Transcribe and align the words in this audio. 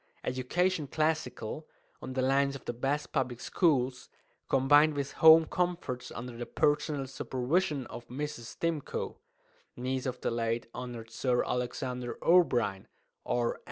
Education 0.23 0.87
classical, 0.87 1.67
on 2.01 2.13
the 2.13 2.23
lines 2.23 2.55
of 2.55 2.65
the 2.65 2.73
best 2.73 3.11
Public 3.11 3.39
Schools, 3.39 4.09
combined 4.49 4.95
with 4.95 5.11
Home 5.21 5.45
Comforts 5.45 6.09
under 6.09 6.35
the 6.35 6.47
personal 6.47 7.05
supervision 7.05 7.85
of 7.85 8.07
Mrs. 8.07 8.45
Stimcoe 8.57 9.17
(niece 9.77 10.07
of 10.07 10.19
the 10.21 10.31
late 10.31 10.65
Hon. 10.73 11.05
Sir 11.07 11.43
Alexander 11.43 12.17
O'Brien, 12.23 12.87
R. 13.27 13.59